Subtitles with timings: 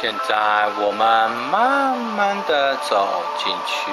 [0.00, 3.90] 现在我们慢慢的走进去，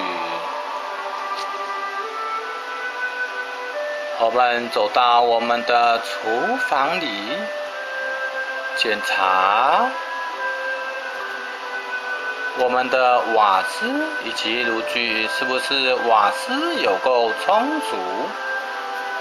[4.18, 7.06] 我们走到我们的厨房里，
[8.76, 9.88] 检查
[12.58, 13.88] 我们的瓦斯
[14.24, 17.96] 以及炉具是不是瓦斯有够充足。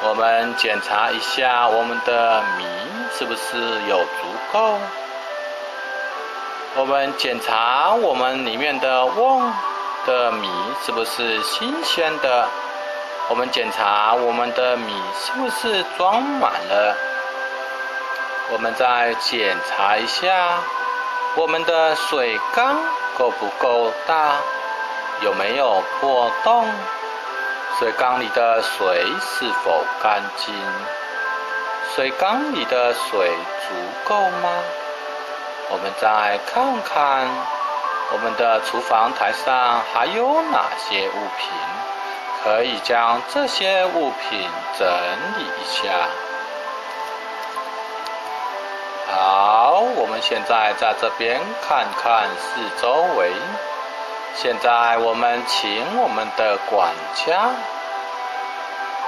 [0.04, 2.66] 我们检查一下我们的米
[3.14, 4.80] 是不是有足够。
[6.74, 9.54] 我们检查我们里面的瓮
[10.06, 10.50] 的米
[10.86, 12.48] 是不是新鲜的。
[13.28, 16.96] 我们检查我们的米是不是装满了。
[18.54, 20.60] 我们再检查一下
[21.36, 22.78] 我们的水缸
[23.18, 24.36] 够不够大，
[25.22, 26.66] 有没有破洞。
[27.80, 30.56] 水缸里的水是否干净？
[31.96, 33.30] 水缸里的水
[33.68, 33.76] 足
[34.08, 34.50] 够吗？
[35.74, 37.28] 我们再看看
[38.12, 41.50] 我们的厨房台上还有哪些物品，
[42.44, 44.88] 可以将这些物品整
[45.38, 45.90] 理一下。
[49.14, 53.32] 好，我们现在在这边看看四周围。
[54.36, 57.50] 现在我们请我们的管家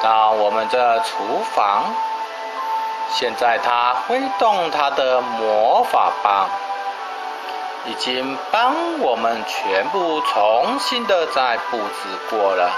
[0.01, 1.93] 到我们的厨房。
[3.15, 6.49] 现在他挥动他的魔法棒，
[7.85, 12.71] 已经帮我们全部重新的再布置过了。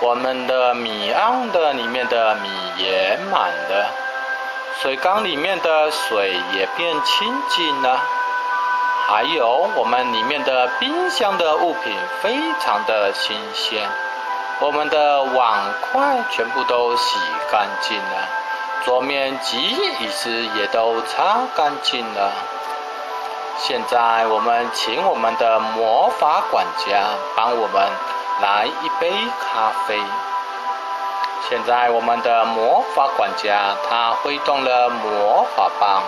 [0.00, 3.86] 我们的米瓮的里面的米也满了，
[4.80, 8.00] 水缸里面的水也变清净了。
[9.06, 13.88] 还有我们里面的冰箱的物品非常的新鲜，
[14.58, 17.18] 我们的碗筷全部都洗
[17.50, 18.28] 干净了，
[18.84, 22.32] 桌面及椅子也都擦干净了。
[23.58, 27.02] 现在我们请我们的魔法管家
[27.36, 27.88] 帮我们
[28.40, 29.10] 来一杯
[29.40, 29.98] 咖啡。
[31.48, 36.02] 现在我们的魔法管家他挥动了魔法棒。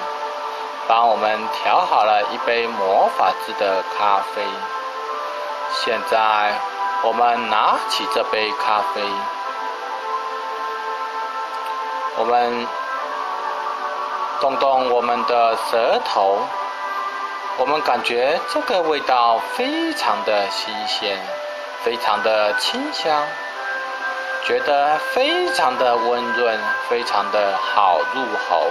[0.86, 4.42] 帮我们调好了一杯魔法制的咖啡。
[5.72, 6.52] 现在
[7.02, 9.00] 我们拿起这杯咖啡，
[12.16, 12.66] 我们
[14.40, 16.38] 动动我们的舌头，
[17.58, 21.18] 我们感觉这个味道非常的新鲜，
[21.82, 23.22] 非常的清香，
[24.44, 26.58] 觉得非常的温润，
[26.88, 28.70] 非常的好入喉。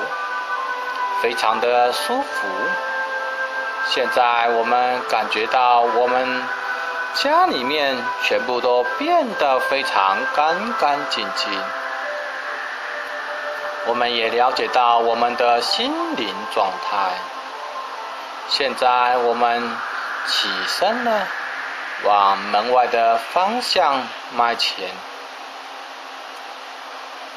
[1.22, 2.48] 非常的舒服。
[3.86, 6.44] 现在我们感觉到我们
[7.14, 11.50] 家里面全部都变得非常干干净净。
[13.85, 17.11] 我们也了解到我们的心灵状态。
[18.49, 19.75] 现在我们
[20.27, 21.27] 起身了，
[22.03, 24.01] 往门外的方向
[24.35, 24.89] 迈前，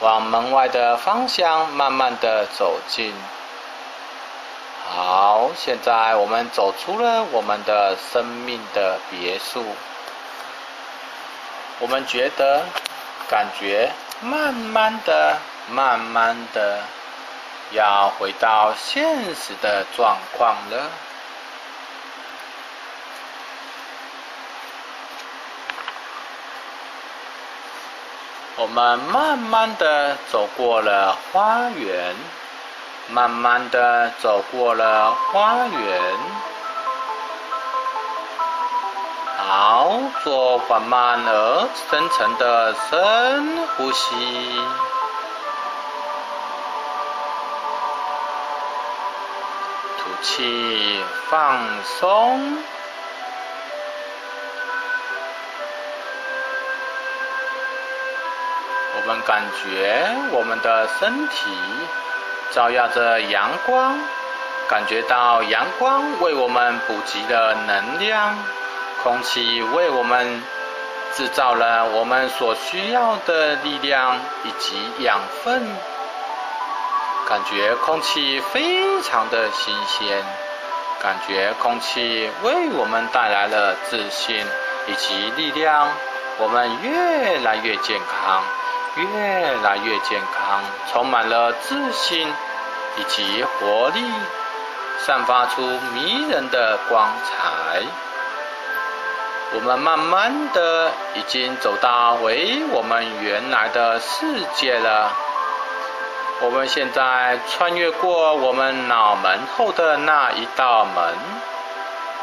[0.00, 3.14] 往门外的方向慢慢的走近。
[4.88, 9.64] 好，现在我们走出了我们的生命的别墅。
[11.80, 12.64] 我们觉得，
[13.28, 13.90] 感觉
[14.20, 15.38] 慢慢的、
[15.70, 16.80] 慢慢的
[17.72, 20.90] 要回到现实的状况了。
[28.56, 32.14] 我们慢慢的走过了花园。
[33.08, 36.02] 慢慢的走过了花园，
[39.38, 39.92] 好，
[40.24, 44.60] 做缓慢而深沉的深呼吸，
[50.22, 52.58] 气放松。
[58.98, 61.50] 我们感觉我们的身体。
[62.52, 63.98] 照耀着阳光，
[64.68, 68.38] 感觉到阳光为我们补给了能量，
[69.02, 70.42] 空气为我们
[71.14, 75.68] 制造了我们所需要的力量以及养分，
[77.26, 80.24] 感觉空气非常的新鲜，
[81.02, 84.44] 感觉空气为我们带来了自信
[84.86, 85.88] 以及力量，
[86.38, 88.42] 我们越来越健康。
[88.96, 92.26] 越来越健康，充满了自信
[92.96, 94.02] 以及活力，
[95.00, 95.60] 散发出
[95.92, 97.82] 迷人的光彩。
[99.52, 104.24] 我们慢慢的已经走到回我们原来的世
[104.54, 105.12] 界了。
[106.42, 111.14] 我们现在穿越过我们脑门后的那一道门，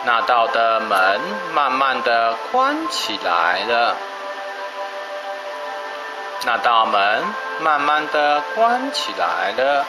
[0.05, 1.19] 那道的门
[1.55, 3.95] 慢慢的关起来了。
[6.45, 7.23] 那道门
[7.61, 9.83] 慢慢的关起来了。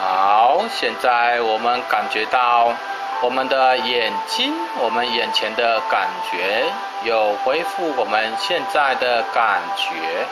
[0.00, 2.72] 好，现在我们感觉到
[3.22, 6.64] 我们的眼睛，我们眼前的感觉
[7.02, 10.26] 有恢复我们现在的感觉。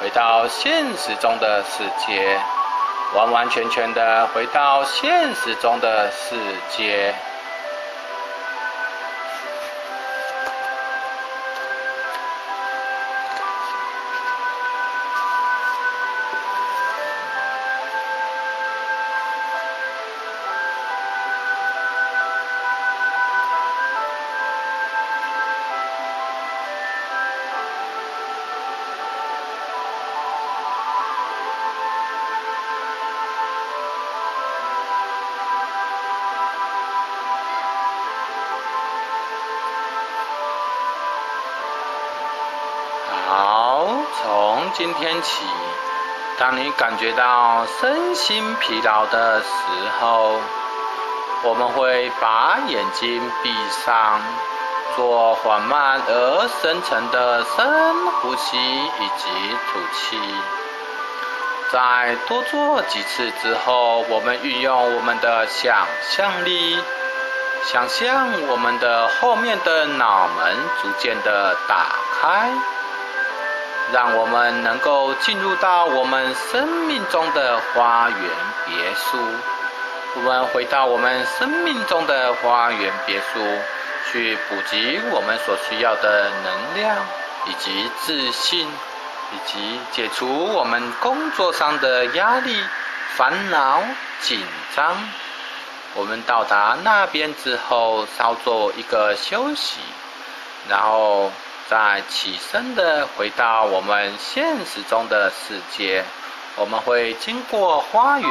[0.00, 2.38] 回到现实中的世界，
[3.16, 6.36] 完完全全的回到现实中的世
[6.70, 7.12] 界。
[44.74, 45.44] 今天起，
[46.38, 49.46] 当你感觉到身心疲劳的时
[50.00, 50.36] 候，
[51.44, 54.20] 我们会把眼睛闭上，
[54.96, 60.18] 做缓慢而深沉的深呼吸以及吐气。
[61.70, 66.78] 在多做几次之后，我们运用我们的想象力，
[67.64, 72.50] 想象我们的后面的脑门逐渐的打开。
[73.92, 78.18] 让我们能够进入到我们生命中的花园
[78.66, 79.18] 别墅。
[80.16, 83.40] 我们回到我们生命中的花园别墅，
[84.10, 86.96] 去补给我们所需要的能量，
[87.46, 88.66] 以及自信，
[89.32, 92.62] 以及解除我们工作上的压力、
[93.16, 93.82] 烦恼、
[94.20, 94.44] 紧
[94.76, 94.96] 张。
[95.94, 99.78] 我们到达那边之后，稍作一个休息，
[100.68, 101.32] 然后。
[101.68, 106.02] 再起身的回到我们现实中的世界，
[106.56, 108.30] 我们会经过花园，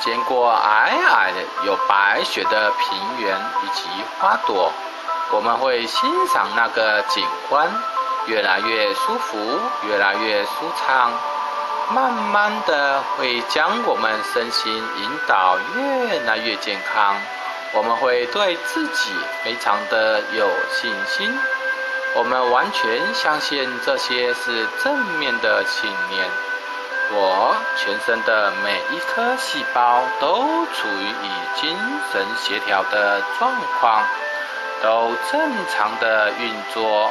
[0.00, 3.86] 经过矮矮的有白雪的平原以及
[4.18, 4.72] 花朵，
[5.30, 7.70] 我们会欣赏那个景观，
[8.26, 9.38] 越来越舒服，
[9.86, 11.12] 越来越舒畅，
[11.94, 17.14] 慢慢的会将我们身心引导越来越健康，
[17.74, 19.12] 我们会对自己
[19.44, 21.32] 非常的有信心。
[22.16, 26.24] 我们完全相信这些是正面的信念。
[27.10, 31.76] 我全身的每一颗细胞都处于与精
[32.12, 33.50] 神协调的状
[33.80, 34.04] 况，
[34.80, 35.40] 都正
[35.74, 37.10] 常的运作。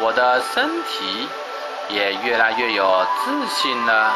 [0.00, 1.28] 我的身体
[1.88, 4.12] 也越来越有自信了。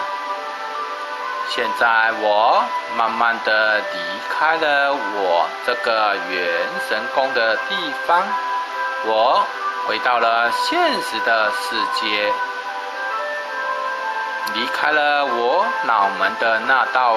[1.50, 2.64] 现在我
[2.96, 3.98] 慢慢的离
[4.28, 8.22] 开了我这个元神宫的地方，
[9.06, 9.46] 我。
[9.86, 12.32] 回到了现实的世界，
[14.54, 17.16] 离开了我脑门的那道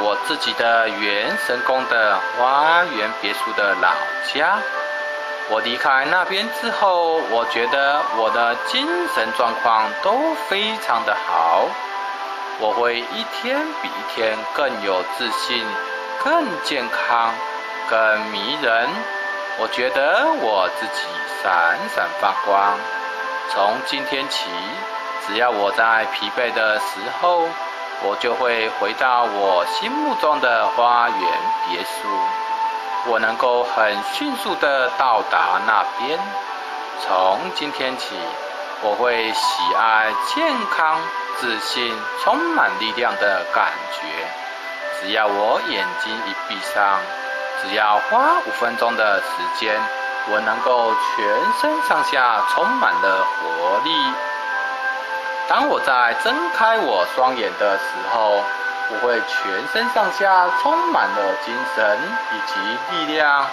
[0.00, 3.90] 我自己的元神宫的花园别墅的老
[4.32, 4.56] 家。
[5.50, 11.66] 我离开那边之后，我觉得我的精神状况都非常的好，
[12.60, 15.66] 我会一天比一天更有自信、
[16.24, 17.34] 更健康、
[17.90, 18.88] 更迷人。
[19.60, 21.02] 我觉得我自己
[21.42, 22.78] 闪闪发光。
[23.50, 24.48] 从今天起，
[25.26, 27.42] 只要我在疲惫的时候，
[28.02, 31.18] 我就会回到我心目中的花园
[31.68, 32.08] 别墅。
[33.10, 36.20] 我能够很迅速的到达那边。
[37.00, 38.14] 从今天起，
[38.82, 41.00] 我会喜爱健康、
[41.38, 44.06] 自信、充满力量的感觉。
[45.00, 47.00] 只要我眼睛一闭上。
[47.62, 49.26] 只要花五分钟的时
[49.58, 49.74] 间，
[50.30, 51.26] 我能够全
[51.60, 53.90] 身上下充满了活力。
[55.48, 58.42] 当我在睁开我双眼的时候，
[58.90, 61.98] 我会全身上下充满了精神
[62.32, 63.44] 以及力量。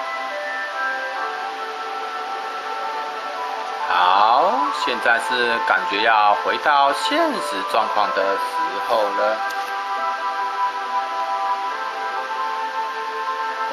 [3.87, 4.51] 好，
[4.83, 8.41] 现在是感觉要回到现实状况的时
[8.87, 9.37] 候了。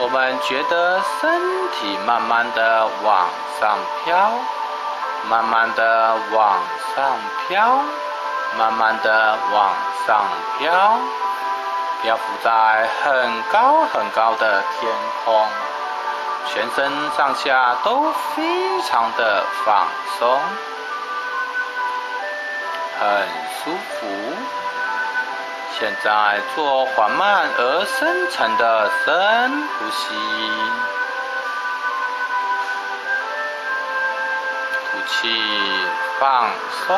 [0.02, 1.30] 我们觉得身
[1.70, 3.28] 体慢慢的往
[3.60, 4.32] 上飘，
[5.30, 6.58] 慢慢的往
[6.96, 7.16] 上
[7.46, 7.78] 飘，
[8.58, 9.72] 慢慢的往
[10.04, 10.24] 上
[10.58, 10.98] 飘，
[12.02, 14.92] 漂浮在很高很高的天
[15.24, 15.46] 空，
[16.48, 19.86] 全身上下都非常的放
[20.18, 20.40] 松。
[22.98, 23.28] 很
[23.62, 24.06] 舒服。
[25.78, 30.14] 现在做缓慢而深沉的深呼吸，
[34.84, 35.34] 吐气
[36.20, 36.50] 放
[36.86, 36.96] 松。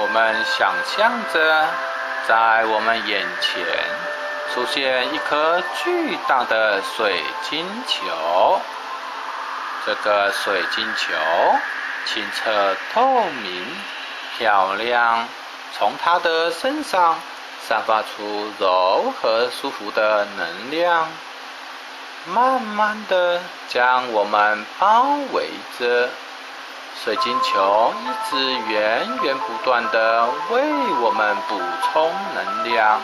[0.00, 1.68] 我们想象着，
[2.26, 3.62] 在我们眼前
[4.52, 8.60] 出现一颗巨大的水晶球。
[9.86, 11.12] 这个水晶球
[12.06, 13.66] 清澈透明。
[14.36, 15.28] 漂亮，
[15.76, 17.16] 从它的身上
[17.60, 21.08] 散发出柔和舒服的能量，
[22.26, 25.48] 慢慢的将我们包围
[25.78, 26.08] 着。
[27.04, 30.62] 水晶球一直源源不断的为
[31.02, 33.00] 我们补充能量。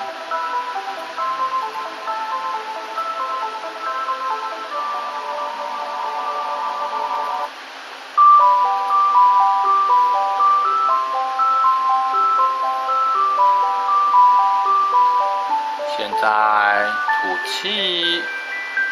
[17.51, 18.23] 气，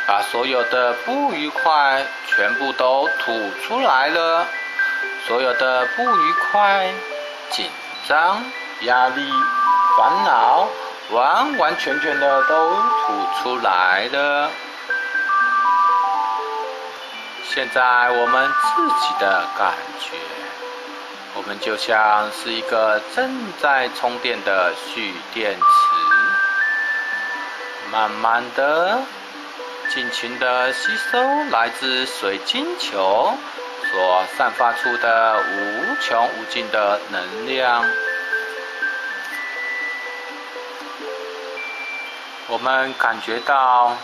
[0.06, 4.46] 把所有的不愉快全部都吐出来了。
[5.26, 6.92] 所有的不愉快、
[7.50, 7.70] 紧
[8.08, 8.42] 张、
[8.80, 9.30] 压力、
[9.96, 10.68] 烦恼，
[11.10, 14.50] 完完全全的都吐出来了。
[17.44, 20.16] 现在我们自己的感觉，
[21.34, 25.97] 我们就像是一个正在充电的蓄电池。
[27.90, 29.00] 慢慢的，
[29.90, 31.18] 尽情的吸收
[31.50, 33.33] 来自水晶球
[33.90, 37.85] 所散发出的无穷无尽的能量。
[42.49, 43.97] 我们感觉到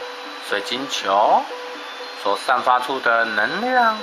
[0.48, 1.42] 水晶球
[2.22, 3.98] 所散发出的能量，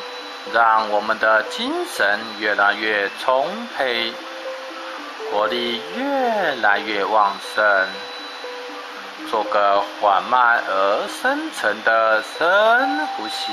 [0.54, 4.14] 让我们的精神越来越充沛，
[5.32, 7.88] 活力越来越旺盛。
[9.30, 13.52] 做个缓慢而深沉的深呼吸，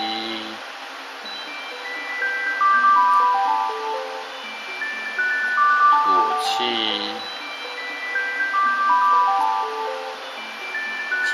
[6.05, 6.11] 吐
[6.43, 7.15] 气，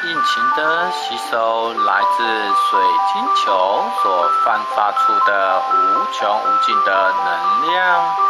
[0.00, 2.80] 尽情的吸收来自水
[3.12, 5.72] 晶球所散发出的无
[6.12, 8.23] 穷无尽的能量。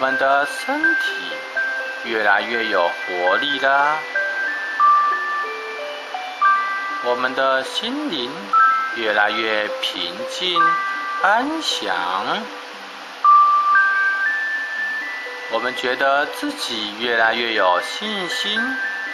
[0.00, 1.10] 我们的身体
[2.04, 3.98] 越来越有活力了，
[7.02, 8.30] 我们的心灵
[8.94, 10.62] 越来越平静
[11.20, 11.92] 安详，
[15.50, 18.56] 我们觉得自己越来越有信心，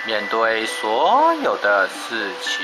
[0.04, 2.62] 面对所有的事情。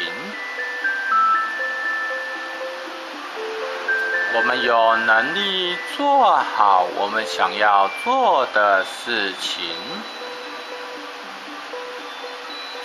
[4.32, 9.60] 我们有能力做好我们想要做的事情。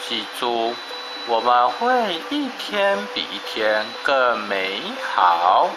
[0.07, 0.73] 记住，
[1.27, 4.81] 我们会一天比一天更美
[5.13, 5.69] 好。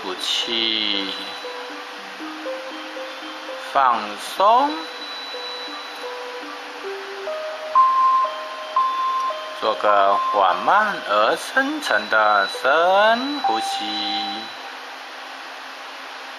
[0.00, 1.12] 吐气，
[3.72, 4.70] 放松。
[9.58, 13.84] 做个缓慢而深沉的深呼吸，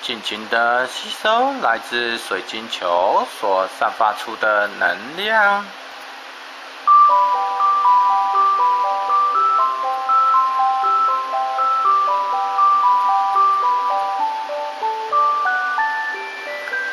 [0.03, 5.65] 尽情的吸收来自水晶球所散发出的能量。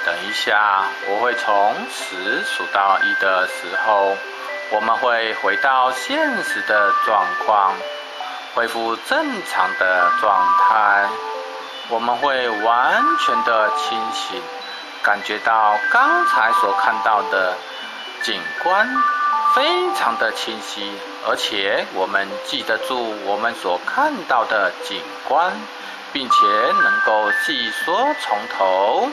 [0.07, 4.16] 等一下，我会从十数到一的时候。
[4.75, 7.73] 我们会回到现实的状况，
[8.54, 11.09] 恢复正常的状态。
[11.90, 14.43] 我们会完全的清醒，
[15.00, 17.54] 感觉到刚才所看到的
[18.23, 18.88] 景观
[19.54, 20.93] 非常的清晰，
[21.28, 25.52] 而且我们记得住我们所看到的景观，
[26.12, 26.47] 并且
[26.83, 29.09] 能够细说从头。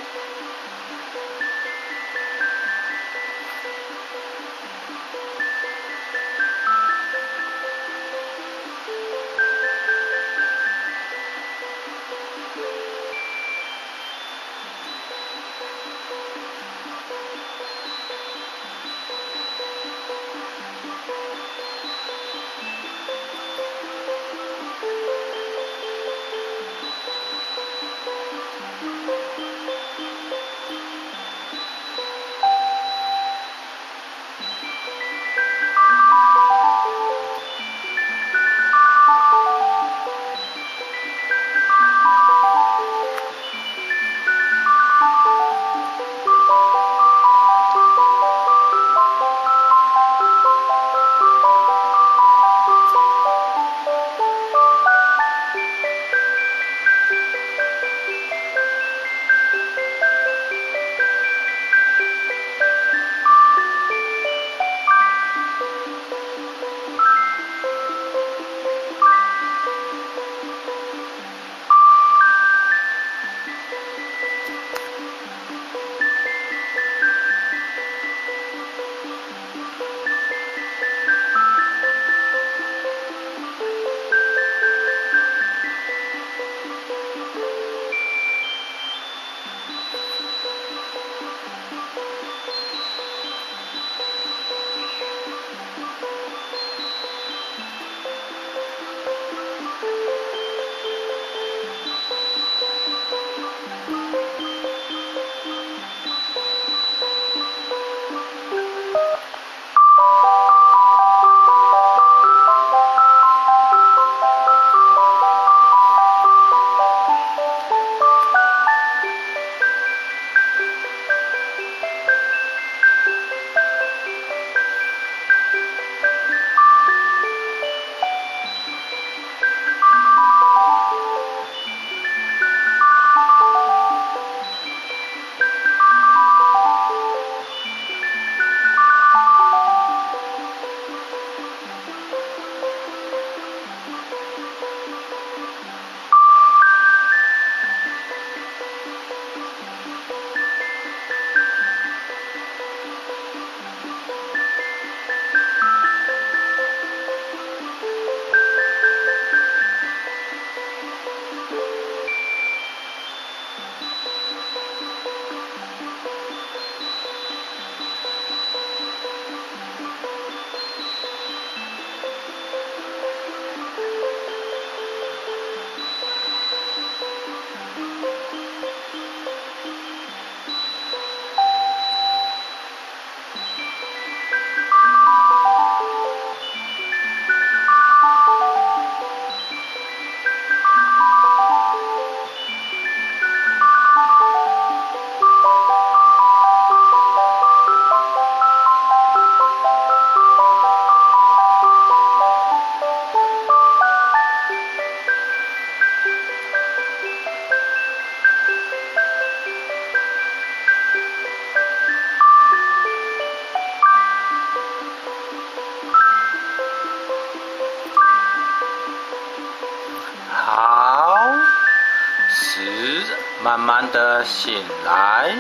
[223.44, 225.36] 慢慢的醒来，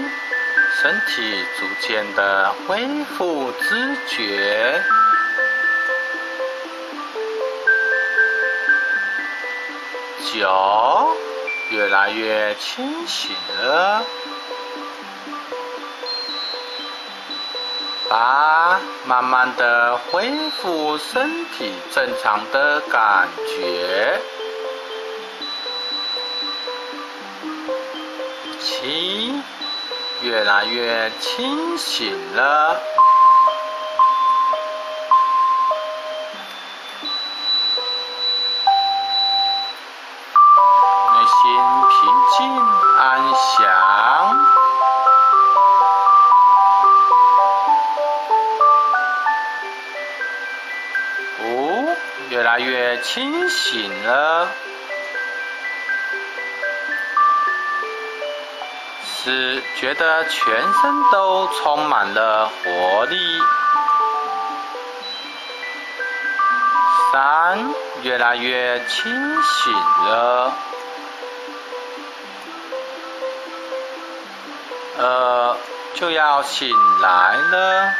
[0.81, 4.81] 身体逐渐的恢复知觉，
[10.33, 11.15] 九
[11.69, 14.03] 越来越清醒了。
[18.09, 24.19] 八慢慢的恢复身体正常的感觉，
[28.83, 29.39] 咦，
[30.23, 32.81] 越来越清醒了，
[41.13, 41.41] 内心
[41.91, 41.99] 平
[42.37, 42.39] 静
[42.97, 43.69] 安详。
[51.43, 51.95] 哦
[52.29, 54.47] 越来越清醒了，
[59.23, 63.17] 四觉得全身都充满了活力，
[67.11, 67.59] 三
[68.01, 70.53] 越来越清醒了，
[74.97, 75.57] 二
[75.93, 77.93] 就要醒来了。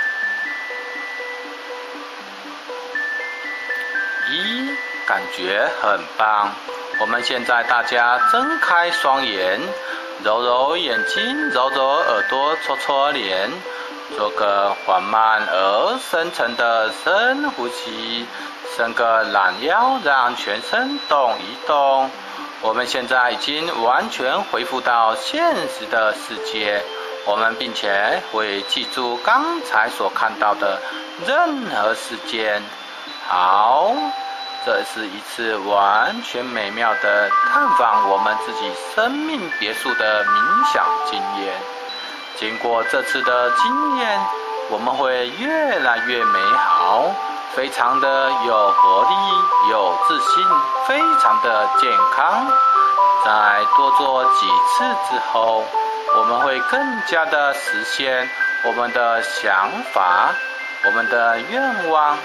[4.31, 6.49] 一感觉很棒，
[6.99, 9.60] 我们现在大家睁开双眼，
[10.23, 13.49] 揉揉眼睛，揉揉耳朵，搓搓脸，
[14.15, 18.25] 做个缓慢而深沉的深呼吸，
[18.75, 22.10] 伸个懒腰，让全身动一动。
[22.62, 26.84] 我们现在已经完全恢复到现实的世界，
[27.25, 30.79] 我们并且会记住刚才所看到的
[31.25, 32.62] 任何事件。
[33.27, 33.93] 好。
[34.63, 41.54] 这是一次完全美妙的探访我们自己生命别墅的冥想经验。
[42.38, 44.19] 经过这次的经验，
[44.69, 47.06] 我们会越来越美好，
[47.54, 50.45] 非常的有活力、有自信，
[50.88, 52.47] 非常的健康。
[53.26, 55.63] 在多做几次之后，
[56.15, 58.30] 我们会更加的实现
[58.65, 60.30] 我们的想法、
[60.86, 62.15] 我们的愿望。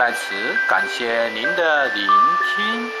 [0.00, 0.34] 在此
[0.66, 2.99] 感谢您的聆听。